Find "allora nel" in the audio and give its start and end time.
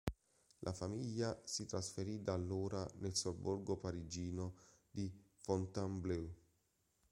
2.33-3.15